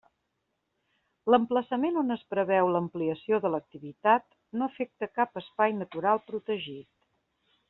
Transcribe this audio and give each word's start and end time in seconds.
L'emplaçament 1.33 1.99
on 2.03 2.15
es 2.15 2.23
preveu 2.35 2.71
l'ampliació 2.77 3.41
de 3.45 3.53
l'activitat 3.57 4.27
no 4.59 4.69
afecta 4.73 5.13
cap 5.21 5.41
espai 5.45 5.81
natural 5.85 6.27
protegit. 6.33 6.95